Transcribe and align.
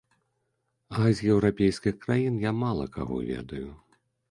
А 1.01 1.05
з 1.19 1.27
еўрапейскіх 1.33 2.01
краін 2.07 2.41
я 2.49 2.55
мала 2.65 2.91
каго 2.99 3.23
ведаю. 3.31 3.65